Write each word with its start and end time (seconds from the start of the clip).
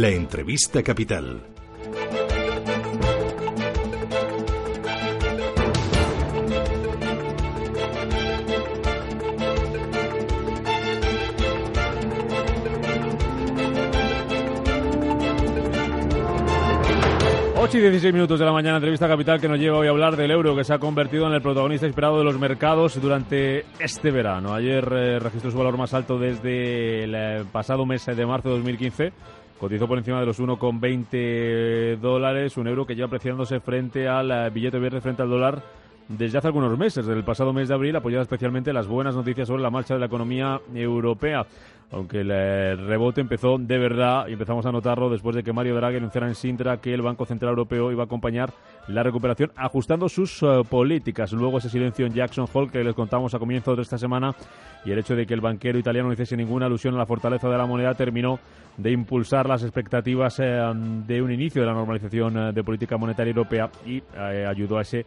La 0.00 0.08
entrevista 0.08 0.82
capital. 0.82 1.42
y 17.72 17.78
16 17.78 18.12
minutos 18.12 18.40
de 18.40 18.44
la 18.44 18.52
mañana, 18.52 18.78
entrevista 18.78 19.06
capital 19.06 19.40
que 19.40 19.48
nos 19.48 19.58
lleva 19.58 19.78
hoy 19.78 19.86
a 19.86 19.90
hablar 19.90 20.16
del 20.16 20.32
euro 20.32 20.56
que 20.56 20.64
se 20.64 20.74
ha 20.74 20.80
convertido 20.80 21.28
en 21.28 21.34
el 21.34 21.40
protagonista 21.40 21.86
esperado 21.86 22.18
de 22.18 22.24
los 22.24 22.36
mercados 22.36 23.00
durante 23.00 23.64
este 23.78 24.10
verano. 24.10 24.52
Ayer 24.52 24.92
eh, 24.92 25.18
registró 25.20 25.52
su 25.52 25.56
valor 25.56 25.78
más 25.78 25.94
alto 25.94 26.18
desde 26.18 27.04
el 27.04 27.14
eh, 27.14 27.44
pasado 27.52 27.86
mes 27.86 28.04
de 28.04 28.26
marzo 28.26 28.48
de 28.48 28.56
2015. 28.56 29.12
Cotizó 29.60 29.86
por 29.86 29.98
encima 29.98 30.20
de 30.20 30.26
los 30.26 30.40
1,20 30.40 31.98
dólares, 31.98 32.56
un 32.56 32.66
euro 32.66 32.86
que 32.86 32.94
lleva 32.94 33.08
apreciándose 33.08 33.60
frente 33.60 34.08
al 34.08 34.30
eh, 34.30 34.48
billete 34.48 34.78
verde 34.78 35.02
frente 35.02 35.20
al 35.20 35.28
dólar 35.28 35.62
desde 36.10 36.38
hace 36.38 36.48
algunos 36.48 36.76
meses, 36.76 37.06
desde 37.06 37.18
el 37.18 37.24
pasado 37.24 37.52
mes 37.52 37.68
de 37.68 37.74
abril, 37.74 37.94
apoyada 37.94 38.22
especialmente 38.22 38.72
las 38.72 38.88
buenas 38.88 39.14
noticias 39.14 39.46
sobre 39.46 39.62
la 39.62 39.70
marcha 39.70 39.94
de 39.94 40.00
la 40.00 40.06
economía 40.06 40.60
europea. 40.74 41.46
Aunque 41.92 42.20
el 42.20 42.30
eh, 42.32 42.76
rebote 42.76 43.20
empezó 43.20 43.58
de 43.58 43.78
verdad 43.78 44.26
y 44.28 44.32
empezamos 44.32 44.64
a 44.66 44.72
notarlo 44.72 45.10
después 45.10 45.34
de 45.34 45.42
que 45.42 45.52
Mario 45.52 45.74
Draghi 45.74 45.96
anunciara 45.96 46.28
en 46.28 46.36
Sintra 46.36 46.76
que 46.78 46.94
el 46.94 47.02
Banco 47.02 47.26
Central 47.26 47.50
Europeo 47.50 47.90
iba 47.90 48.02
a 48.02 48.06
acompañar 48.06 48.52
la 48.88 49.02
recuperación 49.02 49.50
ajustando 49.56 50.08
sus 50.08 50.42
eh, 50.42 50.62
políticas. 50.68 51.32
Luego 51.32 51.58
ese 51.58 51.68
silencio 51.68 52.06
en 52.06 52.12
Jackson 52.12 52.46
Hole 52.52 52.70
que 52.70 52.84
les 52.84 52.94
contamos 52.94 53.34
a 53.34 53.38
comienzos 53.38 53.76
de 53.76 53.82
esta 53.82 53.98
semana 53.98 54.34
y 54.84 54.90
el 54.92 54.98
hecho 54.98 55.14
de 55.14 55.26
que 55.26 55.34
el 55.34 55.40
banquero 55.40 55.78
italiano 55.78 56.08
no 56.08 56.14
hiciese 56.14 56.36
ninguna 56.36 56.66
alusión 56.66 56.94
a 56.94 56.98
la 56.98 57.06
fortaleza 57.06 57.48
de 57.48 57.58
la 57.58 57.66
moneda 57.66 57.94
terminó 57.94 58.38
de 58.76 58.90
impulsar 58.92 59.48
las 59.48 59.62
expectativas 59.62 60.38
eh, 60.40 60.60
de 61.06 61.22
un 61.22 61.32
inicio 61.32 61.62
de 61.62 61.68
la 61.68 61.74
normalización 61.74 62.54
de 62.54 62.64
política 62.64 62.96
monetaria 62.96 63.30
europea 63.30 63.68
y 63.84 64.00
ayudó 64.16 64.78
a 64.78 64.82
ese 64.82 65.06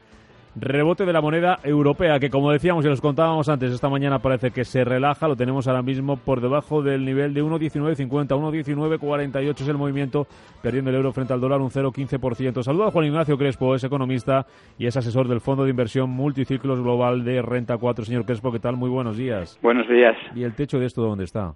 Rebote 0.55 1.03
de 1.05 1.13
la 1.13 1.21
moneda 1.21 1.57
europea, 1.63 2.19
que 2.19 2.29
como 2.29 2.51
decíamos 2.51 2.85
y 2.85 2.87
los 2.87 3.01
contábamos 3.01 3.49
antes, 3.49 3.73
esta 3.73 3.89
mañana 3.89 4.19
parece 4.19 4.51
que 4.51 4.63
se 4.63 4.83
relaja, 4.83 5.27
lo 5.27 5.35
tenemos 5.35 5.67
ahora 5.67 5.81
mismo 5.81 6.17
por 6.17 6.41
debajo 6.41 6.83
del 6.83 7.03
nivel 7.05 7.33
de 7.33 7.43
1,1950, 7.43 8.07
1,1948 8.07 9.49
es 9.49 9.67
el 9.67 9.77
movimiento, 9.77 10.27
perdiendo 10.61 10.91
el 10.91 10.97
euro 10.97 11.11
frente 11.11 11.33
al 11.33 11.41
dólar 11.41 11.59
un 11.59 11.71
0,15%. 11.71 12.61
Saludo 12.61 12.85
a 12.85 12.91
Juan 12.91 13.07
Ignacio 13.07 13.35
Crespo, 13.35 13.73
es 13.73 13.83
economista 13.83 14.45
y 14.77 14.85
es 14.85 14.95
asesor 14.95 15.27
del 15.27 15.41
Fondo 15.41 15.63
de 15.63 15.71
Inversión 15.71 16.11
Multiciclos 16.11 16.79
Global 16.79 17.23
de 17.23 17.41
Renta 17.41 17.77
4. 17.79 18.05
Señor 18.05 18.25
Crespo, 18.25 18.51
¿qué 18.51 18.59
tal? 18.59 18.77
Muy 18.77 18.91
buenos 18.91 19.17
días. 19.17 19.57
Buenos 19.63 19.89
días. 19.89 20.15
¿Y 20.35 20.43
el 20.43 20.53
techo 20.53 20.77
de 20.77 20.85
esto 20.85 21.01
dónde 21.01 21.23
está? 21.23 21.53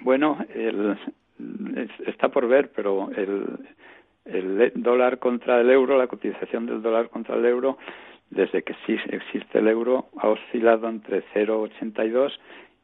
Bueno, 0.00 0.38
está 2.06 2.30
por 2.30 2.48
ver, 2.48 2.70
pero 2.74 3.10
el, 3.10 3.44
el 4.24 4.72
dólar 4.74 5.18
contra 5.18 5.60
el 5.60 5.70
euro, 5.70 5.98
la 5.98 6.06
cotización 6.06 6.64
del 6.64 6.80
dólar 6.80 7.10
contra 7.10 7.36
el 7.36 7.44
euro, 7.44 7.76
desde 8.30 8.62
que 8.62 8.74
existe 9.08 9.58
el 9.58 9.68
euro, 9.68 10.06
ha 10.18 10.28
oscilado 10.28 10.88
entre 10.88 11.22
0,82 11.34 12.32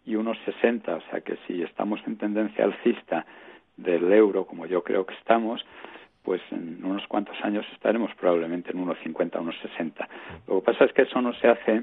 y 0.06 0.14
1,60. 0.14 0.96
O 0.96 1.00
sea 1.10 1.20
que 1.20 1.36
si 1.46 1.62
estamos 1.62 2.00
en 2.06 2.16
tendencia 2.16 2.64
alcista 2.64 3.26
del 3.76 4.12
euro, 4.12 4.44
como 4.46 4.66
yo 4.66 4.82
creo 4.82 5.06
que 5.06 5.14
estamos, 5.14 5.64
pues 6.22 6.40
en 6.52 6.84
unos 6.84 7.06
cuantos 7.08 7.36
años 7.42 7.66
estaremos 7.72 8.14
probablemente 8.14 8.70
en 8.70 8.84
1,50, 8.84 9.30
1,60. 9.32 10.08
Lo 10.46 10.60
que 10.60 10.66
pasa 10.66 10.84
es 10.84 10.92
que 10.92 11.02
eso 11.02 11.20
no 11.20 11.32
se 11.34 11.48
hace 11.48 11.82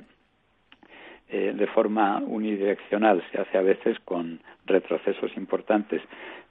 eh, 1.32 1.54
de 1.56 1.68
forma 1.68 2.18
unidireccional, 2.26 3.24
se 3.32 3.40
hace 3.40 3.58
a 3.58 3.62
veces 3.62 4.00
con 4.00 4.42
retrocesos 4.66 5.36
importantes. 5.36 6.02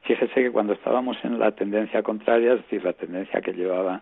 Fíjese 0.03 0.35
que 0.35 0.53
cuando 0.53 0.75
estábamos 0.75 1.17
en 1.25 1.39
la 1.39 1.53
tendencia 1.53 2.03
contraria, 2.03 2.53
es 2.53 2.63
decir, 2.63 2.85
la 2.85 2.93
tendencia 2.93 3.41
que 3.41 3.53
llevaba 3.53 4.01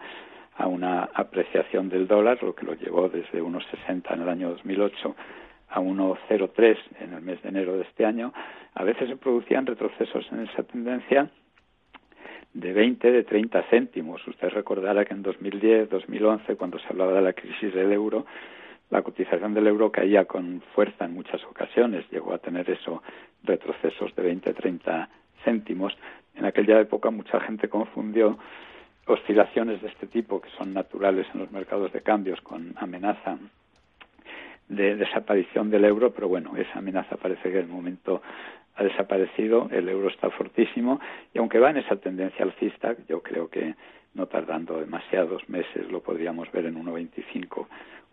a 0.57 0.67
una 0.67 1.11
apreciación 1.15 1.89
del 1.89 2.07
dólar, 2.07 2.43
lo 2.43 2.55
que 2.55 2.67
lo 2.67 2.75
llevó 2.75 3.09
desde 3.09 3.43
1,60 3.43 4.15
en 4.15 4.23
el 4.23 4.29
año 4.29 4.51
2008 4.51 5.17
a 5.69 5.81
1,03 5.81 6.79
en 7.01 7.13
el 7.13 7.23
mes 7.23 7.43
de 7.43 7.49
enero 7.49 7.77
de 7.77 7.83
este 7.83 8.07
año, 8.07 8.33
a 8.75 8.85
veces 8.85 9.09
se 9.09 9.17
producían 9.17 9.67
retrocesos 9.67 10.27
en 10.33 10.41
esa 10.41 10.63
tendencia 10.63 11.31
de 12.55 12.73
20, 12.73 13.11
de 13.11 13.23
30 13.25 13.63
céntimos. 13.65 14.27
Usted 14.27 14.49
recordará 14.49 15.05
que 15.05 15.13
en 15.13 15.23
2010, 15.23 15.91
2011, 15.91 16.57
cuando 16.57 16.79
se 16.79 16.87
hablaba 16.89 17.13
de 17.13 17.23
la 17.23 17.33
crisis 17.35 17.75
del 17.75 17.93
euro, 17.93 18.25
la 18.89 19.03
cotización 19.03 19.53
del 19.53 19.67
euro 19.67 19.91
caía 19.91 20.25
con 20.25 20.63
fuerza 20.75 21.05
en 21.05 21.15
muchas 21.15 21.45
ocasiones, 21.45 22.09
llegó 22.11 22.33
a 22.33 22.39
tener 22.39 22.71
eso 22.71 23.03
retrocesos 23.43 24.15
de 24.15 24.23
20, 24.23 24.55
30 24.55 25.09
céntimos. 25.45 25.97
En 26.35 26.45
aquella 26.45 26.81
época 26.81 27.11
mucha 27.11 27.41
gente 27.41 27.69
confundió 27.69 28.39
oscilaciones 29.07 29.81
de 29.83 29.89
este 29.89 30.07
tipo 30.07 30.41
que 30.41 30.51
son 30.51 30.75
naturales 30.75 31.27
en 31.33 31.41
los 31.41 31.51
mercados 31.51 31.93
de 31.93 32.03
cambios 32.03 32.41
con 32.41 32.75
amenaza 32.77 33.39
de 34.69 34.97
desaparición 34.97 35.71
del 35.71 35.85
euro, 35.85 36.13
pero 36.13 36.29
bueno, 36.29 36.57
esa 36.57 36.81
amenaza 36.81 37.17
parece 37.17 37.51
que 37.51 37.59
en 37.59 37.67
el 37.67 37.71
momento 37.71 38.21
ha 38.75 38.83
desaparecido, 38.83 39.69
el 39.71 39.89
euro 39.89 40.09
está 40.09 40.29
fortísimo 40.31 41.01
y 41.33 41.39
aunque 41.39 41.61
va 41.61 41.71
en 41.71 41.79
esa 41.79 41.97
tendencia 41.97 42.45
alcista, 42.45 42.97
yo 43.09 43.23
creo 43.23 43.49
que 43.49 43.75
no 44.15 44.27
tardando 44.27 44.81
demasiados 44.81 45.49
meses 45.49 45.91
lo 45.91 46.01
podríamos 46.01 46.51
ver 46.51 46.67
en 46.67 46.83
1.25, 46.85 47.67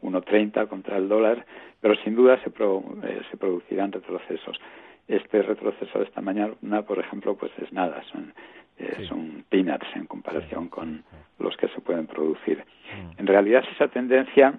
1.30 0.03 0.67
contra 0.67 0.97
el 0.97 1.09
dólar, 1.09 1.45
pero 1.81 1.95
sin 2.03 2.15
duda 2.15 2.39
se, 2.43 2.49
eh, 2.49 3.21
se 3.31 3.37
producirán 3.37 3.91
retrocesos. 3.91 4.59
Este 5.07 5.41
retroceso 5.41 5.99
de 5.99 6.05
esta 6.05 6.21
mañana, 6.21 6.81
por 6.83 6.99
ejemplo, 6.99 7.35
pues 7.35 7.51
es 7.59 7.73
nada, 7.73 8.03
son 8.11 8.33
eh, 8.77 9.05
son 9.07 9.32
peanuts 9.53 9.85
en 9.95 10.07
comparación 10.07 10.67
con 10.67 11.03
los 11.37 11.55
que 11.57 11.67
se 11.67 11.79
pueden 11.79 12.07
producir. 12.07 12.57
Mm. 12.57 13.19
En 13.19 13.27
realidad, 13.27 13.63
esa 13.71 13.87
tendencia 13.87 14.55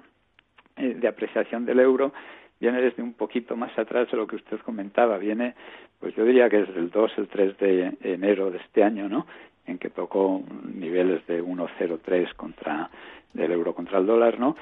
eh, 0.76 0.94
de 0.94 1.08
apreciación 1.08 1.66
del 1.66 1.80
euro 1.80 2.12
viene 2.60 2.80
desde 2.80 3.02
un 3.02 3.14
poquito 3.14 3.56
más 3.56 3.76
atrás 3.76 4.08
de 4.08 4.16
lo 4.16 4.28
que 4.28 4.36
usted 4.36 4.60
comentaba. 4.60 5.18
Viene, 5.18 5.56
pues 5.98 6.14
yo 6.14 6.24
diría 6.24 6.48
que 6.48 6.58
desde 6.58 6.78
el 6.78 6.90
2, 6.90 7.12
el 7.18 7.26
3 7.26 7.58
de 7.58 7.92
enero 8.02 8.52
de 8.52 8.58
este 8.58 8.84
año, 8.84 9.08
¿no? 9.08 9.26
En 9.66 9.78
que 9.78 9.90
tocó 9.90 10.44
niveles 10.72 11.26
de 11.26 11.42
1,03 11.42 12.32
contra 12.34 12.88
del 13.32 13.50
euro 13.50 13.74
contra 13.74 13.98
el 13.98 14.06
dólar, 14.06 14.38
¿no? 14.38 14.56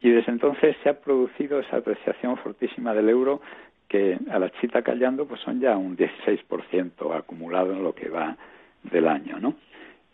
Y 0.00 0.08
desde 0.08 0.32
entonces 0.32 0.76
se 0.82 0.88
ha 0.88 0.98
producido 0.98 1.60
esa 1.60 1.76
apreciación 1.76 2.38
fortísima 2.38 2.94
del 2.94 3.10
euro 3.10 3.42
que 3.86 4.18
a 4.30 4.38
la 4.38 4.50
chita 4.52 4.80
callando 4.80 5.26
pues 5.26 5.42
son 5.42 5.60
ya 5.60 5.76
un 5.76 5.94
16% 5.94 7.14
acumulado 7.14 7.72
en 7.72 7.82
lo 7.82 7.94
que 7.94 8.08
va 8.08 8.36
del 8.82 9.08
año, 9.08 9.38
¿no? 9.40 9.54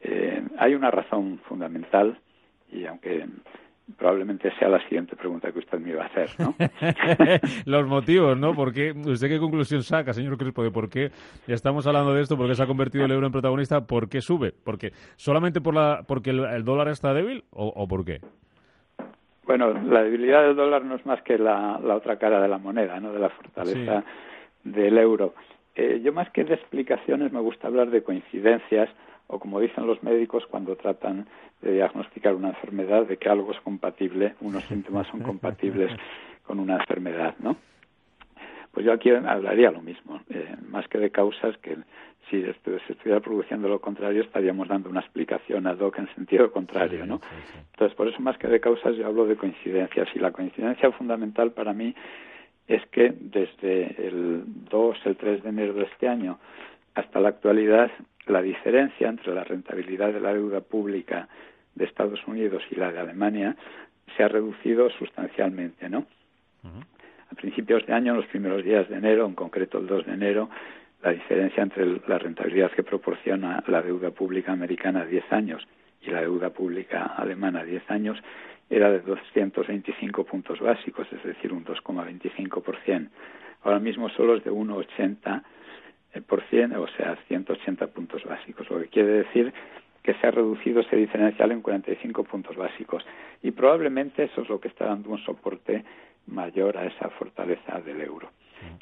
Eh, 0.00 0.42
hay 0.58 0.74
una 0.74 0.90
razón 0.90 1.40
fundamental 1.48 2.18
y 2.70 2.84
aunque 2.86 3.26
probablemente 3.98 4.50
sea 4.58 4.68
la 4.68 4.80
siguiente 4.88 5.14
pregunta 5.16 5.52
que 5.52 5.58
usted 5.58 5.78
me 5.78 5.90
iba 5.90 6.04
a 6.04 6.06
hacer, 6.06 6.30
¿no? 6.38 6.54
Los 7.66 7.86
motivos, 7.86 8.38
¿no? 8.38 8.54
Porque 8.54 8.92
¿Usted 8.92 9.28
qué 9.28 9.38
conclusión 9.38 9.82
saca, 9.82 10.12
señor 10.12 10.38
Crespo, 10.38 10.62
de 10.62 10.70
por 10.70 10.88
qué 10.88 11.10
estamos 11.46 11.86
hablando 11.86 12.14
de 12.14 12.22
esto? 12.22 12.36
¿Por 12.36 12.48
qué 12.48 12.54
se 12.54 12.62
ha 12.62 12.66
convertido 12.66 13.04
el 13.04 13.12
euro 13.12 13.26
en 13.26 13.32
protagonista? 13.32 13.82
¿Por 13.82 14.08
qué 14.08 14.20
sube? 14.20 14.52
¿Porque 14.64 14.92
solamente 15.16 15.60
por 15.60 15.74
la, 15.74 16.02
porque 16.06 16.30
el, 16.30 16.64
dólar 16.64 16.88
está 16.88 17.12
débil 17.12 17.44
o, 17.50 17.86
por 17.86 18.04
qué? 18.04 18.20
Bueno, 19.46 19.72
la 19.72 20.02
debilidad 20.02 20.42
del 20.42 20.56
dólar 20.56 20.84
no 20.84 20.96
es 20.96 21.04
más 21.04 21.20
que 21.22 21.36
la, 21.36 21.78
otra 21.94 22.16
cara 22.16 22.40
de 22.40 22.48
la 22.48 22.58
moneda, 22.58 22.98
¿no? 23.00 23.12
De 23.12 23.18
la 23.18 23.28
fortaleza 23.28 24.02
del 24.64 24.96
euro. 24.96 25.34
Eh, 25.76 26.00
yo 26.04 26.12
más 26.12 26.30
que 26.30 26.44
de 26.44 26.54
explicaciones 26.54 27.32
me 27.32 27.40
gusta 27.40 27.66
hablar 27.66 27.90
de 27.90 28.02
coincidencias 28.02 28.88
o 29.26 29.38
como 29.38 29.60
dicen 29.60 29.86
los 29.86 30.02
médicos 30.02 30.46
cuando 30.46 30.76
tratan 30.76 31.26
de 31.62 31.72
diagnosticar 31.72 32.34
una 32.34 32.48
enfermedad, 32.50 33.06
de 33.06 33.16
que 33.16 33.28
algo 33.28 33.52
es 33.52 33.60
compatible, 33.60 34.34
unos 34.40 34.64
síntomas 34.64 35.06
son 35.08 35.20
compatibles 35.20 35.90
con 36.46 36.60
una 36.60 36.76
enfermedad, 36.76 37.34
¿no? 37.38 37.56
Pues 38.72 38.84
yo 38.84 38.92
aquí 38.92 39.10
hablaría 39.10 39.70
lo 39.70 39.80
mismo, 39.80 40.20
eh, 40.30 40.56
más 40.68 40.86
que 40.88 40.98
de 40.98 41.10
causas, 41.10 41.56
que 41.58 41.76
si 42.28 42.42
se 42.42 42.92
estuviera 42.92 43.20
produciendo 43.20 43.68
lo 43.68 43.80
contrario 43.80 44.22
estaríamos 44.22 44.66
dando 44.68 44.88
una 44.90 45.00
explicación 45.00 45.66
ad 45.66 45.78
hoc 45.78 45.98
en 45.98 46.12
sentido 46.14 46.50
contrario, 46.50 47.06
¿no? 47.06 47.20
Entonces, 47.72 47.94
por 47.96 48.08
eso 48.08 48.20
más 48.20 48.36
que 48.38 48.48
de 48.48 48.60
causas 48.60 48.96
yo 48.96 49.06
hablo 49.06 49.26
de 49.26 49.36
coincidencias 49.36 50.08
y 50.14 50.18
la 50.18 50.32
coincidencia 50.32 50.90
fundamental 50.92 51.52
para 51.52 51.72
mí 51.72 51.94
es 52.68 52.84
que 52.86 53.14
desde 53.18 54.06
el 54.06 54.44
2, 54.70 54.98
el 55.04 55.16
3 55.16 55.42
de 55.42 55.48
enero 55.48 55.74
de 55.74 55.84
este 55.84 56.08
año 56.08 56.38
hasta 56.94 57.20
la 57.20 57.30
actualidad, 57.30 57.90
la 58.26 58.40
diferencia 58.40 59.08
entre 59.08 59.34
la 59.34 59.44
rentabilidad 59.44 60.12
de 60.12 60.20
la 60.20 60.32
deuda 60.32 60.60
pública 60.60 61.28
de 61.74 61.84
Estados 61.84 62.20
Unidos 62.26 62.62
y 62.70 62.76
la 62.76 62.92
de 62.92 63.00
Alemania 63.00 63.56
se 64.16 64.22
ha 64.22 64.28
reducido 64.28 64.90
sustancialmente, 64.90 65.88
¿no? 65.88 66.06
A 67.30 67.34
principios 67.34 67.84
de 67.86 67.92
año, 67.92 68.12
en 68.12 68.18
los 68.18 68.26
primeros 68.26 68.64
días 68.64 68.88
de 68.88 68.96
enero, 68.96 69.26
en 69.26 69.34
concreto 69.34 69.78
el 69.78 69.86
2 69.86 70.06
de 70.06 70.12
enero, 70.12 70.48
la 71.02 71.10
diferencia 71.10 71.62
entre 71.62 72.00
la 72.06 72.18
rentabilidad 72.18 72.70
que 72.70 72.82
proporciona 72.82 73.62
la 73.66 73.82
deuda 73.82 74.10
pública 74.10 74.52
americana 74.52 75.02
a 75.02 75.06
10 75.06 75.32
años 75.32 75.66
y 76.00 76.10
la 76.10 76.20
deuda 76.20 76.50
pública 76.50 77.04
alemana 77.16 77.60
a 77.60 77.64
10 77.64 77.90
años 77.90 78.18
era 78.70 78.90
de 78.90 79.00
225 79.00 80.24
puntos 80.24 80.60
básicos, 80.60 81.06
es 81.12 81.22
decir, 81.22 81.52
un 81.52 81.64
2,25%. 81.64 83.08
Ahora 83.62 83.78
mismo 83.78 84.08
solo 84.10 84.36
es 84.36 84.44
de 84.44 84.50
1,80%, 84.50 86.76
o 86.76 86.88
sea, 86.88 87.16
180 87.28 87.86
puntos 87.88 88.24
básicos, 88.24 88.68
lo 88.70 88.80
que 88.80 88.88
quiere 88.88 89.24
decir 89.24 89.52
que 90.02 90.14
se 90.14 90.26
ha 90.26 90.30
reducido 90.30 90.80
ese 90.80 90.96
diferencial 90.96 91.50
en 91.50 91.62
45 91.62 92.24
puntos 92.24 92.56
básicos. 92.56 93.04
Y 93.42 93.52
probablemente 93.52 94.24
eso 94.24 94.42
es 94.42 94.48
lo 94.50 94.60
que 94.60 94.68
está 94.68 94.84
dando 94.84 95.08
un 95.08 95.18
soporte 95.24 95.82
mayor 96.26 96.76
a 96.76 96.84
esa 96.84 97.08
fortaleza 97.08 97.80
del 97.80 98.02
euro. 98.02 98.28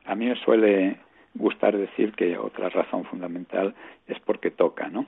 A 0.05 0.17
mí 0.17 0.27
me 0.27 0.35
suele 0.37 0.97
gustar 1.35 1.77
decir 1.77 2.13
que 2.13 2.37
otra 2.37 2.69
razón 2.69 3.05
fundamental 3.05 3.75
es 4.09 4.19
porque 4.21 4.51
toca, 4.51 4.89
¿no? 4.89 5.07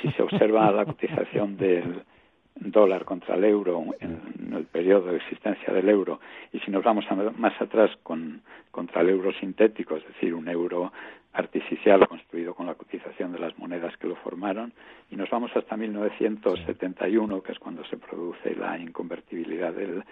Si 0.00 0.10
se 0.12 0.22
observa 0.22 0.70
la 0.70 0.84
cotización 0.84 1.56
del 1.56 2.04
dólar 2.56 3.04
contra 3.04 3.34
el 3.36 3.44
euro 3.44 3.84
en 4.00 4.52
el 4.54 4.64
periodo 4.64 5.10
de 5.10 5.16
existencia 5.18 5.72
del 5.72 5.88
euro 5.88 6.20
y 6.52 6.58
si 6.60 6.70
nos 6.70 6.82
vamos 6.82 7.04
más 7.36 7.60
atrás 7.60 7.90
con 8.02 8.42
contra 8.76 9.00
el 9.00 9.08
euro 9.08 9.32
sintético, 9.32 9.96
es 9.96 10.06
decir, 10.06 10.34
un 10.34 10.48
euro 10.48 10.92
artificial 11.32 12.06
construido 12.06 12.54
con 12.54 12.66
la 12.66 12.74
cotización 12.74 13.32
de 13.32 13.38
las 13.38 13.58
monedas 13.58 13.96
que 13.96 14.06
lo 14.06 14.16
formaron 14.16 14.72
y 15.10 15.16
nos 15.16 15.30
vamos 15.30 15.50
hasta 15.54 15.78
1971, 15.78 17.42
que 17.42 17.52
es 17.52 17.58
cuando 17.58 17.84
se 17.86 17.96
produce 17.96 18.54
la 18.54 18.78
inconvertibilidad 18.78 19.72
del, 19.72 20.04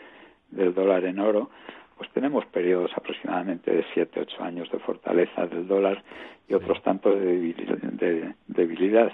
del 0.50 0.72
dólar 0.72 1.04
en 1.04 1.18
oro, 1.18 1.50
pues 1.98 2.08
tenemos 2.12 2.46
periodos 2.46 2.90
aproximadamente 2.96 3.70
de 3.70 3.84
siete, 3.92 4.20
ocho 4.20 4.42
años 4.42 4.70
de 4.70 4.78
fortaleza 4.78 5.46
del 5.46 5.68
dólar 5.68 6.02
y 6.48 6.54
otros 6.54 6.82
tantos 6.82 7.20
de 7.20 8.34
debilidad, 8.46 9.12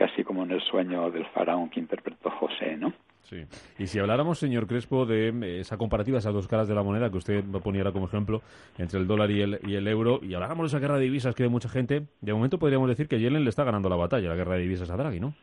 casi 0.00 0.24
como 0.24 0.44
en 0.44 0.52
el 0.52 0.62
sueño 0.62 1.10
del 1.10 1.26
faraón 1.26 1.68
que 1.68 1.78
interpretó 1.78 2.30
José, 2.30 2.74
¿no? 2.78 2.90
Sí. 3.20 3.44
Y 3.78 3.86
si 3.86 3.98
habláramos, 3.98 4.38
señor 4.38 4.66
Crespo, 4.66 5.04
de 5.04 5.28
eh, 5.28 5.60
esa 5.60 5.76
comparativa, 5.76 6.16
esas 6.16 6.32
dos 6.32 6.48
caras 6.48 6.66
de 6.68 6.74
la 6.74 6.82
moneda 6.82 7.10
que 7.10 7.18
usted 7.18 7.44
poniera 7.62 7.92
como 7.92 8.06
ejemplo 8.06 8.40
entre 8.78 8.98
el 8.98 9.06
dólar 9.06 9.30
y 9.30 9.42
el, 9.42 9.60
y 9.62 9.74
el 9.74 9.86
euro, 9.86 10.20
y 10.22 10.32
habláramos 10.32 10.64
de 10.64 10.66
esa 10.68 10.80
guerra 10.80 10.96
de 10.96 11.04
divisas 11.04 11.34
que 11.34 11.42
hay 11.42 11.50
mucha 11.50 11.68
gente, 11.68 12.04
de 12.22 12.32
momento 12.32 12.58
podríamos 12.58 12.88
decir 12.88 13.08
que 13.08 13.20
Yellen 13.20 13.44
le 13.44 13.50
está 13.50 13.62
ganando 13.62 13.90
la 13.90 13.96
batalla, 13.96 14.30
la 14.30 14.36
guerra 14.36 14.54
de 14.54 14.62
divisas 14.62 14.88
a 14.90 14.96
Draghi, 14.96 15.20
¿no? 15.20 15.34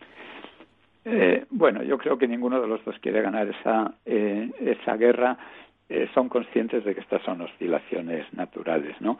Eh, 1.06 1.46
bueno, 1.52 1.84
yo 1.84 2.00
creo 2.00 2.18
que 2.18 2.28
ninguno 2.28 2.60
de 2.60 2.68
los 2.68 2.84
dos 2.84 2.96
quiere 3.00 3.22
ganar 3.22 3.48
esa, 3.48 3.94
eh, 4.08 4.50
esa 4.60 4.98
guerra. 4.98 5.38
Eh, 5.88 6.10
son 6.16 6.30
conscientes 6.30 6.84
de 6.84 6.96
que 6.96 7.02
estas 7.02 7.22
son 7.22 7.42
oscilaciones 7.42 8.26
naturales, 8.34 9.00
¿no? 9.00 9.20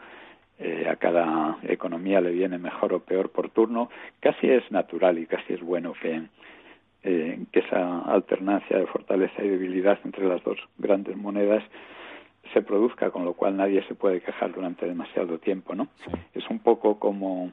A 0.60 0.96
cada 0.96 1.58
economía 1.62 2.20
le 2.20 2.32
viene 2.32 2.58
mejor 2.58 2.92
o 2.92 3.00
peor 3.00 3.30
por 3.30 3.50
turno. 3.50 3.90
Casi 4.20 4.50
es 4.50 4.70
natural 4.72 5.18
y 5.18 5.26
casi 5.26 5.54
es 5.54 5.60
bueno 5.60 5.92
que, 5.92 6.22
que 7.02 7.60
esa 7.60 8.00
alternancia 8.00 8.78
de 8.78 8.86
fortaleza 8.86 9.42
y 9.42 9.48
debilidad 9.48 9.98
entre 10.04 10.26
las 10.26 10.42
dos 10.42 10.58
grandes 10.78 11.16
monedas 11.16 11.62
se 12.52 12.62
produzca, 12.62 13.10
con 13.10 13.24
lo 13.24 13.34
cual 13.34 13.56
nadie 13.56 13.82
se 13.84 13.94
puede 13.94 14.20
quejar 14.20 14.52
durante 14.52 14.86
demasiado 14.86 15.38
tiempo, 15.38 15.74
¿no? 15.74 15.88
Es 16.34 16.48
un 16.48 16.58
poco 16.60 16.98
como 16.98 17.52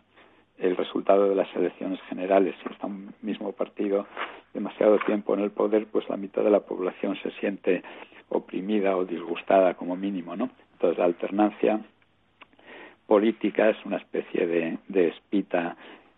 el 0.58 0.78
resultado 0.78 1.30
de 1.30 1.36
las 1.36 1.54
elecciones 1.56 2.00
generales. 2.04 2.56
Si 2.64 2.74
está 2.74 2.88
un 2.88 3.14
mismo 3.22 3.52
partido 3.52 4.08
demasiado 4.54 4.98
tiempo 5.00 5.34
en 5.34 5.42
el 5.42 5.52
poder, 5.52 5.88
pues 5.88 6.08
la 6.10 6.18
mitad 6.18 6.44
de 6.44 6.50
la 6.50 6.62
población 6.62 7.18
se 7.22 7.32
siente 7.32 7.84
oprimida 8.30 8.96
o 8.96 9.06
disgustada 9.06 9.74
como 9.74 9.96
mínimo, 9.96 10.36
¿no? 10.36 10.50
Entonces 10.74 10.98
la 10.98 11.06
alternancia 11.06 11.82
política 13.08 13.70
es 13.70 13.78
una 13.86 13.98
especie 13.98 14.48
de, 14.48 14.78
de 14.88 15.08
espita 15.10 15.76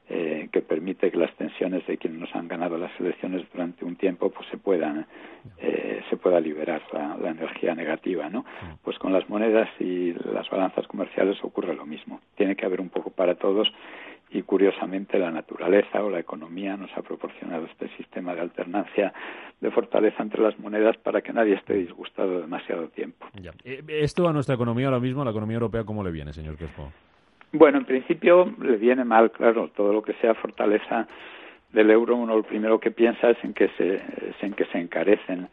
eh, 0.10 0.48
que 0.54 0.62
permite 0.62 1.12
que 1.12 1.18
las 1.18 1.36
tensiones 1.36 1.86
de 1.86 1.98
quienes 1.98 2.20
nos 2.20 2.34
han 2.34 2.48
ganado 2.48 2.78
las 2.78 2.98
elecciones 2.98 3.46
durante 3.52 3.84
un 3.84 3.98
tiempo 3.98 4.30
pues 4.30 4.48
se 4.50 4.58
puedan 4.58 5.06
eh, 5.60 6.02
se 6.10 6.16
pueda 6.16 6.40
liberar 6.40 6.82
la, 6.94 7.18
la, 7.18 7.32
energía 7.32 7.76
negativa 7.76 8.30
no 8.30 8.46
pues 8.84 8.98
con 9.00 9.12
las 9.12 9.28
monedas 9.28 9.70
y 9.82 10.14
las 10.14 10.50
balanzas 10.50 10.88
comerciales 10.88 11.38
ocurre 11.44 11.76
lo 11.76 11.86
mismo. 11.86 12.22
Tiene 12.36 12.56
que 12.56 12.66
haber 12.66 12.80
un 12.80 12.88
poco 12.88 13.10
para 13.10 13.36
todos 13.36 13.68
y 14.30 14.42
curiosamente 14.42 15.18
la 15.18 15.32
naturaleza 15.32 16.04
o 16.04 16.10
la 16.10 16.20
economía 16.20 16.76
nos 16.76 16.92
ha 16.98 17.02
proporcionado 17.02 17.66
este 17.66 17.88
sistema 17.96 18.36
de 18.36 18.42
alternancia 18.42 19.14
de 19.62 19.72
fortaleza 19.72 20.22
entre 20.22 20.42
las 20.42 20.58
monedas 20.60 20.98
para 20.98 21.22
que 21.22 21.32
nadie 21.32 21.56
esté 21.56 21.76
disgustado 21.76 22.42
demasiado 22.42 22.90
tiempo. 22.90 23.26
Eh, 23.64 23.84
¿Esto 23.88 24.28
a 24.28 24.34
nuestra 24.34 24.56
economía 24.56 24.88
ahora 24.88 25.00
mismo, 25.00 25.22
a 25.22 25.26
la 25.26 25.32
economía 25.32 25.56
europea, 25.56 25.84
cómo 25.86 26.04
le 26.04 26.12
viene, 26.12 26.34
señor 26.34 26.58
Crespo? 26.58 26.92
Bueno, 27.54 27.78
en 27.78 27.86
principio 27.86 28.54
le 28.62 28.76
viene 28.76 29.06
mal, 29.06 29.32
claro, 29.32 29.70
todo 29.76 29.94
lo 29.94 30.02
que 30.02 30.14
sea 30.16 30.34
fortaleza 30.34 31.08
del 31.72 31.90
euro, 31.92 32.16
uno 32.16 32.36
lo 32.36 32.44
primero 32.44 32.80
que 32.80 32.92
piensa 32.92 33.30
es 33.30 33.38
en 33.44 33.54
que 33.54 33.70
se, 33.78 33.96
es 33.96 34.42
en 34.42 34.54
que 34.54 34.66
se 34.66 34.80
encarecen 34.80 35.48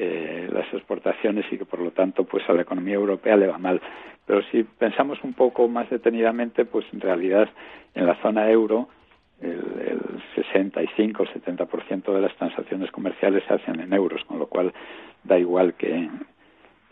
eh, 0.00 0.48
las 0.52 0.72
exportaciones 0.72 1.44
y 1.50 1.58
que 1.58 1.64
por 1.64 1.80
lo 1.80 1.90
tanto 1.90 2.22
pues 2.22 2.48
a 2.48 2.52
la 2.52 2.62
economía 2.62 2.94
europea 2.94 3.36
le 3.36 3.48
va 3.48 3.58
mal. 3.58 3.80
Pero 4.26 4.42
si 4.52 4.62
pensamos 4.62 5.18
un 5.24 5.34
poco 5.34 5.66
más 5.66 5.90
detenidamente, 5.90 6.64
pues 6.64 6.86
en 6.92 7.00
realidad 7.00 7.48
en 7.94 8.06
la 8.06 8.14
zona 8.22 8.48
euro 8.48 8.88
el, 9.40 9.50
el 9.50 10.22
65 10.36 11.22
o 11.22 11.26
70% 11.26 12.12
de 12.12 12.20
las 12.20 12.34
transacciones 12.36 12.92
comerciales 12.92 13.42
se 13.48 13.54
hacen 13.54 13.80
en 13.80 13.92
euros, 13.92 14.24
con 14.24 14.38
lo 14.38 14.46
cual 14.46 14.72
da 15.24 15.36
igual 15.36 15.74
que, 15.74 16.08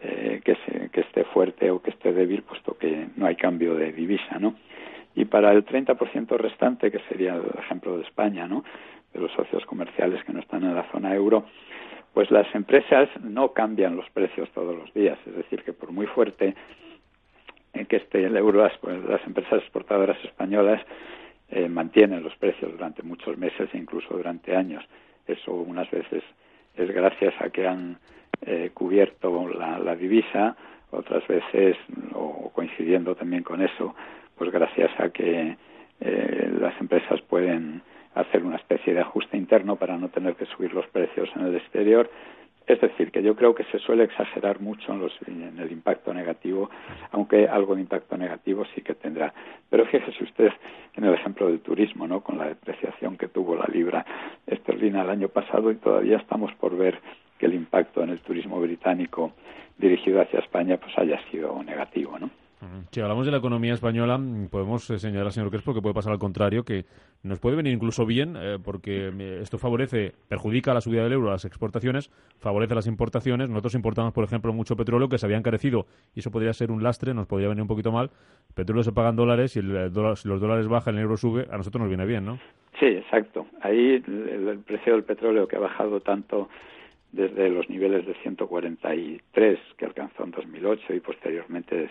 eh, 0.02 0.40
que, 0.44 0.56
se, 0.66 0.90
que 0.90 1.02
esté 1.02 1.24
fuerte 1.24 1.70
o 1.70 1.80
que 1.80 1.90
esté 1.90 2.12
débil, 2.12 2.42
puesto 2.42 2.76
que 2.76 3.08
no 3.16 3.26
hay 3.26 3.36
cambio 3.36 3.74
de 3.74 3.92
divisa, 3.92 4.38
¿no? 4.38 4.54
Y 5.14 5.26
para 5.26 5.52
el 5.52 5.64
30% 5.64 6.36
restante, 6.36 6.90
que 6.90 6.98
sería 7.08 7.36
el 7.36 7.58
ejemplo 7.58 7.96
de 7.96 8.02
España, 8.02 8.46
¿no? 8.46 8.64
De 9.14 9.20
los 9.20 9.32
socios 9.32 9.64
comerciales 9.64 10.22
que 10.24 10.32
no 10.32 10.40
están 10.40 10.64
en 10.64 10.74
la 10.74 10.90
zona 10.90 11.14
euro, 11.14 11.46
pues 12.16 12.30
las 12.30 12.46
empresas 12.54 13.10
no 13.22 13.52
cambian 13.52 13.94
los 13.94 14.08
precios 14.08 14.48
todos 14.54 14.74
los 14.74 14.90
días. 14.94 15.18
Es 15.26 15.36
decir, 15.36 15.62
que 15.64 15.74
por 15.74 15.92
muy 15.92 16.06
fuerte 16.06 16.54
que 17.90 17.96
esté 17.96 18.24
el 18.24 18.38
euro, 18.38 18.66
pues 18.80 19.04
las 19.04 19.22
empresas 19.26 19.60
exportadoras 19.60 20.16
españolas 20.24 20.80
eh, 21.50 21.68
mantienen 21.68 22.22
los 22.22 22.34
precios 22.36 22.72
durante 22.72 23.02
muchos 23.02 23.36
meses 23.36 23.68
e 23.70 23.76
incluso 23.76 24.16
durante 24.16 24.56
años. 24.56 24.82
Eso 25.26 25.52
unas 25.52 25.90
veces 25.90 26.24
es 26.74 26.90
gracias 26.90 27.34
a 27.38 27.50
que 27.50 27.66
han 27.66 27.98
eh, 28.46 28.70
cubierto 28.72 29.46
la, 29.50 29.78
la, 29.78 29.94
divisa, 29.94 30.56
otras 30.92 31.28
veces, 31.28 31.76
o 32.14 32.50
coincidiendo 32.54 33.14
también 33.14 33.42
con 33.42 33.60
eso, 33.60 33.94
pues 34.38 34.50
gracias 34.50 34.90
a 34.98 35.10
que 35.10 35.54
eh, 36.00 36.50
las 36.58 36.80
empresas 36.80 37.20
pueden 37.20 37.82
hacer 38.16 38.42
una 38.44 38.56
especie 38.56 38.94
de 38.94 39.00
ajuste 39.00 39.36
interno 39.36 39.76
para 39.76 39.96
no 39.96 40.08
tener 40.08 40.34
que 40.34 40.46
subir 40.46 40.72
los 40.72 40.86
precios 40.88 41.28
en 41.36 41.46
el 41.46 41.54
exterior. 41.54 42.10
Es 42.66 42.80
decir, 42.80 43.12
que 43.12 43.22
yo 43.22 43.36
creo 43.36 43.54
que 43.54 43.62
se 43.64 43.78
suele 43.78 44.04
exagerar 44.04 44.60
mucho 44.60 44.92
en, 44.92 45.00
los, 45.00 45.12
en 45.28 45.56
el 45.60 45.70
impacto 45.70 46.12
negativo, 46.12 46.68
aunque 47.12 47.46
algo 47.46 47.76
de 47.76 47.82
impacto 47.82 48.16
negativo 48.16 48.64
sí 48.74 48.80
que 48.80 48.94
tendrá. 48.94 49.32
Pero 49.70 49.86
fíjese 49.86 50.24
usted 50.24 50.50
en 50.96 51.04
el 51.04 51.14
ejemplo 51.14 51.46
del 51.46 51.60
turismo, 51.60 52.08
¿no? 52.08 52.22
Con 52.22 52.38
la 52.38 52.48
depreciación 52.48 53.16
que 53.16 53.28
tuvo 53.28 53.54
la 53.54 53.66
libra 53.70 54.04
esterlina 54.46 55.02
el 55.02 55.10
año 55.10 55.28
pasado 55.28 55.70
y 55.70 55.76
todavía 55.76 56.16
estamos 56.16 56.52
por 56.54 56.76
ver 56.76 56.98
que 57.38 57.46
el 57.46 57.54
impacto 57.54 58.02
en 58.02 58.10
el 58.10 58.20
turismo 58.20 58.60
británico 58.60 59.32
dirigido 59.78 60.22
hacia 60.22 60.40
España 60.40 60.78
pues 60.78 60.96
haya 60.98 61.20
sido 61.30 61.62
negativo, 61.62 62.18
¿no? 62.18 62.30
Si 62.96 63.02
hablamos 63.02 63.26
de 63.26 63.32
la 63.32 63.36
economía 63.36 63.74
española, 63.74 64.16
mm, 64.16 64.48
podemos 64.48 64.88
eh, 64.88 64.98
señalar, 64.98 65.30
señor 65.30 65.50
Crespo, 65.50 65.74
que 65.74 65.82
puede 65.82 65.94
pasar 65.94 66.14
al 66.14 66.18
contrario, 66.18 66.64
que 66.64 66.86
nos 67.22 67.38
puede 67.38 67.54
venir 67.54 67.74
incluso 67.74 68.06
bien, 68.06 68.36
eh, 68.38 68.56
porque 68.58 69.10
eh, 69.14 69.40
esto 69.42 69.58
favorece, 69.58 70.14
perjudica 70.28 70.72
la 70.72 70.80
subida 70.80 71.04
del 71.04 71.12
euro 71.12 71.28
a 71.28 71.32
las 71.32 71.44
exportaciones, 71.44 72.10
favorece 72.38 72.74
las 72.74 72.86
importaciones. 72.86 73.50
Nosotros 73.50 73.74
importamos, 73.74 74.14
por 74.14 74.24
ejemplo, 74.24 74.50
mucho 74.54 74.76
petróleo 74.76 75.10
que 75.10 75.18
se 75.18 75.26
había 75.26 75.36
encarecido 75.36 75.84
y 76.14 76.20
eso 76.20 76.30
podría 76.30 76.54
ser 76.54 76.70
un 76.70 76.82
lastre, 76.82 77.12
nos 77.12 77.26
podría 77.26 77.48
venir 77.48 77.60
un 77.60 77.68
poquito 77.68 77.92
mal. 77.92 78.08
El 78.48 78.54
petróleo 78.54 78.82
se 78.82 78.92
paga 78.92 79.10
en 79.10 79.16
dólares 79.16 79.54
y 79.56 79.58
el 79.58 79.92
dólar, 79.92 80.16
si 80.16 80.26
los 80.26 80.40
dólares 80.40 80.66
bajan, 80.66 80.94
el 80.94 81.02
euro 81.02 81.18
sube, 81.18 81.46
a 81.50 81.58
nosotros 81.58 81.80
nos 81.80 81.90
viene 81.90 82.06
bien, 82.06 82.24
¿no? 82.24 82.38
Sí, 82.80 82.86
exacto. 82.86 83.46
Ahí 83.60 84.02
el 84.06 84.60
precio 84.66 84.94
del 84.94 85.04
petróleo 85.04 85.46
que 85.46 85.56
ha 85.56 85.60
bajado 85.60 86.00
tanto 86.00 86.48
desde 87.12 87.48
los 87.48 87.68
niveles 87.70 88.06
de 88.06 88.14
143 88.14 89.58
que 89.76 89.84
alcanzó 89.84 90.24
en 90.24 90.30
2008 90.32 90.94
y 90.94 91.00
posteriormente 91.00 91.76
de 91.76 91.88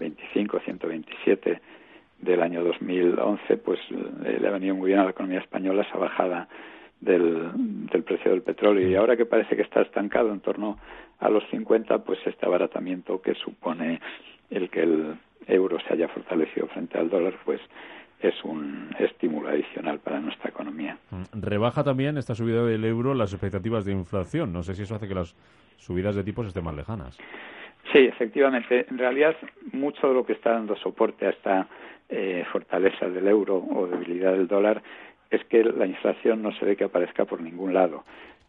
125, 0.00 0.60
127 0.60 1.60
del 2.20 2.42
año 2.42 2.64
2011, 2.64 3.56
pues 3.58 3.78
eh, 4.24 4.38
le 4.40 4.48
ha 4.48 4.50
venido 4.50 4.74
muy 4.74 4.88
bien 4.88 5.00
a 5.00 5.04
la 5.04 5.10
economía 5.10 5.40
española 5.40 5.82
esa 5.82 5.98
bajada 5.98 6.48
del, 7.00 7.50
del 7.90 8.02
precio 8.02 8.30
del 8.30 8.42
petróleo 8.42 8.88
y 8.88 8.94
ahora 8.94 9.16
que 9.16 9.24
parece 9.24 9.56
que 9.56 9.62
está 9.62 9.82
estancado 9.82 10.32
en 10.32 10.40
torno 10.40 10.78
a 11.18 11.28
los 11.30 11.44
50, 11.50 12.04
pues 12.04 12.18
este 12.26 12.46
abaratamiento 12.46 13.20
que 13.22 13.34
supone 13.34 14.00
el 14.50 14.68
que 14.70 14.82
el 14.82 15.14
euro 15.46 15.78
se 15.80 15.94
haya 15.94 16.08
fortalecido 16.08 16.66
frente 16.68 16.98
al 16.98 17.08
dólar, 17.08 17.34
pues 17.44 17.60
es 18.20 18.34
un 18.44 18.94
estímulo 18.98 19.48
adicional 19.48 19.98
para 20.00 20.20
nuestra 20.20 20.50
economía. 20.50 20.98
Mm, 21.10 21.40
rebaja 21.40 21.82
también 21.82 22.18
esta 22.18 22.34
subida 22.34 22.64
del 22.64 22.84
euro 22.84 23.14
las 23.14 23.32
expectativas 23.32 23.86
de 23.86 23.92
inflación. 23.92 24.52
No 24.52 24.62
sé 24.62 24.74
si 24.74 24.82
eso 24.82 24.94
hace 24.94 25.08
que 25.08 25.14
las 25.14 25.34
subidas 25.78 26.14
de 26.14 26.24
tipos 26.24 26.46
estén 26.46 26.64
más 26.64 26.74
lejanas. 26.74 27.16
Sí, 27.92 27.98
efectivamente. 27.98 28.86
En 28.88 28.98
realidad, 28.98 29.36
mucho 29.72 30.08
de 30.08 30.14
lo 30.14 30.24
que 30.24 30.34
está 30.34 30.52
dando 30.52 30.76
soporte 30.76 31.26
a 31.26 31.30
esta 31.30 31.68
eh, 32.08 32.44
fortaleza 32.52 33.08
del 33.08 33.26
euro 33.28 33.56
o 33.56 33.86
debilidad 33.86 34.32
del 34.32 34.46
dólar 34.46 34.82
es 35.30 35.44
que 35.44 35.62
la 35.62 35.86
inflación 35.86 36.42
no 36.42 36.52
se 36.52 36.64
ve 36.64 36.76
que 36.76 36.84
aparezca 36.84 37.24
por 37.24 37.40
ningún 37.40 37.72
lado. 37.72 38.04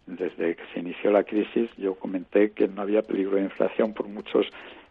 Desde 0.08 0.56
que 0.56 0.64
se 0.74 0.80
inició 0.80 1.12
la 1.12 1.24
crisis, 1.24 1.70
yo 1.78 1.96
comenté 1.96 2.52
que 2.52 2.68
no 2.68 2.82
había 2.82 3.04
peligro 3.04 3.38
de 3.38 3.44
inflación 3.44 3.94
por 3.94 4.08
muchos 4.08 4.48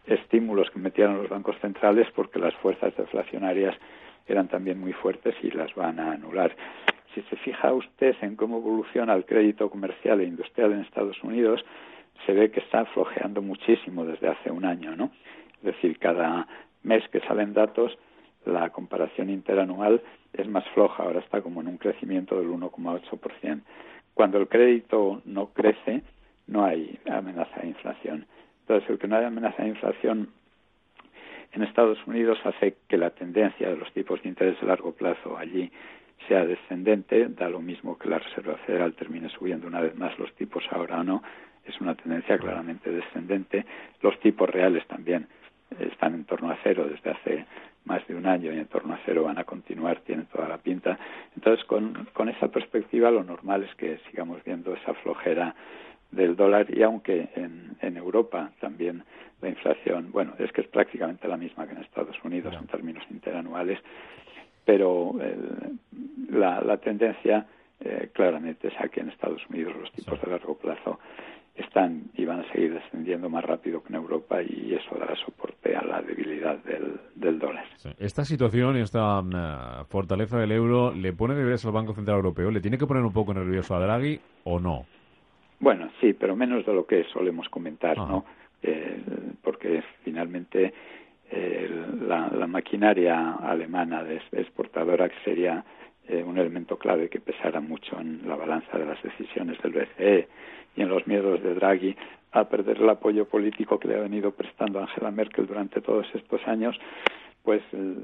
estímulos 0.07 0.71
que 0.71 0.79
metieron 0.79 1.17
los 1.17 1.29
bancos 1.29 1.57
centrales, 1.61 2.09
porque 2.15 2.39
las 2.39 2.55
fuerzas 2.55 2.97
deflacionarias 2.97 3.77
eran 4.27 4.49
también 4.49 4.79
muy 4.79 4.93
fuertes 4.93 5.35
y 5.43 5.51
las 5.51 5.75
van 5.75 5.99
a 5.99 6.13
anular. 6.13 6.55
Si 7.15 7.23
se 7.23 7.37
fija 7.37 7.73
usted 7.73 8.15
en 8.23 8.37
cómo 8.37 8.59
evoluciona 8.59 9.15
el 9.15 9.25
crédito 9.25 9.69
comercial 9.69 10.21
e 10.21 10.25
industrial 10.25 10.73
en 10.73 10.81
Estados 10.81 11.21
Unidos, 11.25 11.65
se 12.27 12.33
ve 12.33 12.51
que 12.51 12.61
está 12.61 12.85
flojeando 12.87 13.43
muchísimo 13.43 14.05
desde 14.05 14.29
hace 14.29 14.51
un 14.51 14.65
año, 14.65 14.97
¿no? 14.97 15.11
Es 15.59 15.75
decir, 15.75 15.99
cada 15.99 16.47
mes 16.83 17.07
que 17.09 17.21
salen 17.21 17.53
datos, 17.53 17.97
la 18.45 18.71
comparación 18.71 19.31
interanual 19.31 20.03
es 20.33 20.49
más 20.49 20.65
floja, 20.71 21.03
ahora 21.03 21.21
está 21.21 21.43
como 21.43 21.61
en 21.61 21.69
un 21.69 21.77
crecimiento 21.77 22.39
del 22.39 22.49
1,8%. 22.49 23.61
Cuando 24.15 24.39
el 24.39 24.49
crédito 24.49 25.23
no 25.25 25.49
crece, 25.49 26.03
no 26.47 26.65
hay 26.65 26.99
amenaza 27.09 27.61
de 27.61 27.69
inflación. 27.69 28.27
Entonces, 28.63 28.89
el 28.91 28.99
que 28.99 29.09
no 29.09 29.17
haya 29.17 29.29
amenaza 29.29 29.63
de 29.63 29.71
inflación 29.71 30.31
en 31.53 31.63
Estados 31.63 31.99
Unidos 32.07 32.39
hace 32.45 32.77
que 32.89 32.97
la 32.97 33.11
tendencia 33.11 33.69
de 33.69 33.77
los 33.77 33.93
tipos 33.93 34.23
de 34.23 34.29
interés 34.29 34.61
de 34.61 34.67
largo 34.67 34.93
plazo 34.93 35.37
allí 35.37 35.71
sea 36.29 36.45
descendente, 36.45 37.29
da 37.29 37.49
lo 37.49 37.61
mismo 37.61 37.99
que 37.99 38.09
la 38.09 38.19
Reserva 38.19 38.57
Federal 38.67 38.95
termine 38.95 39.29
subiendo 39.31 39.67
una 39.67 39.81
vez 39.81 39.97
más 39.97 40.17
los 40.19 40.33
tipos 40.35 40.63
ahora 40.71 41.01
o 41.01 41.05
no, 41.05 41.23
es 41.71 41.81
una 41.81 41.95
tendencia 41.95 42.39
claramente 42.39 42.91
descendente. 42.91 43.65
Los 44.03 44.19
tipos 44.21 44.49
reales 44.49 44.87
también 44.87 45.27
están 45.79 46.15
en 46.15 46.25
torno 46.25 46.51
a 46.51 46.59
cero 46.63 46.87
desde 46.89 47.11
hace 47.11 47.47
más 47.85 48.07
de 48.07 48.15
un 48.15 48.27
año 48.27 48.53
y 48.53 48.59
en 48.59 48.67
torno 48.67 48.95
a 48.95 49.01
cero 49.05 49.25
van 49.25 49.39
a 49.39 49.45
continuar, 49.45 50.01
tienen 50.01 50.27
toda 50.27 50.49
la 50.49 50.59
pinta. 50.59 50.99
Entonces, 51.35 51.65
con, 51.65 52.09
con 52.13 52.29
esa 52.29 52.49
perspectiva, 52.49 53.11
lo 53.11 53.25
normal 53.25 53.65
es 53.65 53.75
que 53.77 53.99
sigamos 54.11 54.43
viendo 54.45 54.75
esa 54.75 54.95
flojera 54.95 55.55
del 56.11 56.37
dólar 56.37 56.67
y 56.69 56.83
aunque 56.83 57.29
en, 57.37 57.77
en 57.81 57.97
Europa 57.97 58.51
también 58.61 59.05
la 59.41 59.49
inflación, 59.49 60.11
bueno, 60.13 60.35
es 60.39 60.53
que 60.53 60.61
es 60.63 60.67
prácticamente 60.67 61.29
la 61.29 61.37
misma 61.37 61.67
que 61.67 61.73
en 61.73 61.79
Estados 61.79 62.17
Unidos 62.25 62.55
en 62.61 62.67
términos 62.67 63.05
interanuales, 63.11 63.79
pero 64.65 65.15
la, 66.31 66.61
la 66.61 66.77
tendencia 66.79 67.47
eh, 67.81 68.11
claramente 68.13 68.69
es 68.69 68.75
a 68.79 68.89
que 68.89 69.01
en 69.01 69.09
Estados 69.09 69.41
Unidos 69.49 69.75
los 69.81 69.91
tipos 69.93 70.21
de 70.21 70.31
largo 70.31 70.55
plazo 70.57 71.01
están 71.61 72.11
y 72.15 72.25
van 72.25 72.41
a 72.41 72.53
seguir 72.53 72.75
descendiendo 72.75 73.29
más 73.29 73.45
rápido 73.45 73.83
que 73.83 73.89
en 73.89 73.97
Europa 73.97 74.43
y 74.43 74.75
eso 74.75 74.97
dará 74.99 75.15
soporte 75.17 75.77
a 75.77 75.85
la 75.85 76.03
debilidad 76.03 76.59
del, 76.65 77.01
del 77.15 77.39
dólar. 77.39 77.65
Esta 77.99 78.25
situación 78.25 78.77
y 78.77 78.81
esta 78.81 79.23
mm, 79.23 79.87
fortaleza 79.87 80.39
del 80.39 80.53
euro 80.53 80.93
le 80.93 81.13
pone 81.13 81.35
nervioso 81.35 81.69
al 81.69 81.75
Banco 81.75 81.95
Central 81.95 82.17
Europeo. 82.17 82.51
¿Le 82.51 82.61
tiene 82.61 82.79
que 82.79 82.87
poner 82.87 83.03
un 83.03 83.13
poco 83.13 83.35
nervioso 83.35 83.75
a 83.75 83.81
Draghi 83.81 84.21
o 84.45 84.59
no? 84.59 84.87
Bueno, 85.61 85.91
sí, 86.01 86.15
pero 86.15 86.35
menos 86.35 86.65
de 86.65 86.73
lo 86.73 86.87
que 86.87 87.05
solemos 87.13 87.49
comentar, 87.49 87.97
¿no? 87.97 88.25
Eh, 88.63 89.03
porque 89.43 89.83
finalmente 90.05 90.73
eh, 91.31 91.71
la, 92.07 92.29
la, 92.29 92.47
maquinaria 92.47 93.35
alemana 93.35 94.03
de 94.05 94.21
exportadora 94.33 95.09
que 95.09 95.19
sería 95.25 95.65
eh, 96.09 96.23
un 96.23 96.39
elemento 96.39 96.77
clave 96.77 97.09
que 97.09 97.21
pesara 97.21 97.61
mucho 97.61 97.99
en 98.01 98.27
la 98.27 98.37
balanza 98.37 98.77
de 98.77 98.85
las 98.85 99.03
decisiones 99.03 99.61
del 99.63 99.73
BCE 99.73 100.29
y 100.77 100.83
en 100.83 100.89
los 100.89 101.07
miedos 101.07 101.43
de 101.43 101.55
Draghi 101.55 101.97
a 102.33 102.45
perder 102.45 102.79
el 102.79 102.89
apoyo 102.89 103.27
político 103.27 103.79
que 103.79 103.89
le 103.89 103.97
ha 103.97 104.01
venido 104.01 104.31
prestando 104.33 104.81
Angela 104.81 105.11
Merkel 105.11 105.47
durante 105.47 105.81
todos 105.81 106.07
estos 106.15 106.41
años, 106.47 106.79
pues 107.43 107.63
eh, 107.73 107.95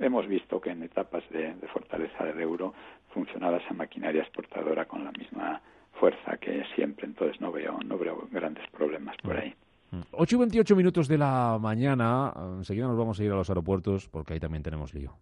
hemos 0.00 0.26
visto 0.26 0.60
que 0.60 0.70
en 0.70 0.82
etapas 0.82 1.22
de, 1.30 1.54
fortaleza 1.72 2.24
del 2.24 2.40
euro 2.40 2.74
funcionaba 3.12 3.58
esa 3.58 3.74
maquinaria 3.74 4.22
exportadora 4.22 4.86
con 4.86 5.04
la 5.04 5.12
misma 5.12 5.60
fuerza 5.92 6.36
que 6.38 6.64
siempre, 6.74 7.06
entonces 7.06 7.40
no 7.40 7.52
veo, 7.52 7.78
no 7.84 7.98
veo 7.98 8.26
grandes 8.30 8.68
problemas 8.70 9.16
por 9.22 9.36
ahí. 9.36 9.54
8 10.12 10.36
y 10.36 10.38
28 10.38 10.74
minutos 10.74 11.06
de 11.06 11.18
la 11.18 11.58
mañana, 11.60 12.32
enseguida 12.56 12.86
nos 12.86 12.96
vamos 12.96 13.20
a 13.20 13.24
ir 13.24 13.30
a 13.30 13.36
los 13.36 13.50
aeropuertos 13.50 14.08
porque 14.08 14.32
ahí 14.32 14.40
también 14.40 14.62
tenemos 14.62 14.94
lío. 14.94 15.12